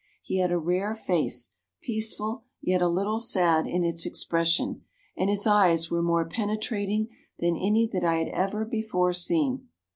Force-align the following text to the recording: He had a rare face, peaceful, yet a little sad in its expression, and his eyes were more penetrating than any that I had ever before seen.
He 0.23 0.39
had 0.39 0.51
a 0.51 0.57
rare 0.57 0.95
face, 0.95 1.51
peaceful, 1.83 2.45
yet 2.59 2.81
a 2.81 2.87
little 2.89 3.19
sad 3.19 3.67
in 3.67 3.83
its 3.83 4.03
expression, 4.03 4.81
and 5.15 5.29
his 5.29 5.45
eyes 5.45 5.91
were 5.91 6.01
more 6.01 6.27
penetrating 6.27 7.09
than 7.37 7.55
any 7.55 7.87
that 7.93 8.03
I 8.03 8.15
had 8.15 8.29
ever 8.29 8.65
before 8.65 9.13
seen. 9.13 9.69